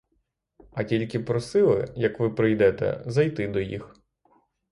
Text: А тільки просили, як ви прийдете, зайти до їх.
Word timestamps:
А 0.71 0.83
тільки 0.83 1.19
просили, 1.19 1.93
як 1.95 2.19
ви 2.19 2.29
прийдете, 2.29 3.03
зайти 3.05 3.47
до 3.47 3.59
їх. 3.59 3.95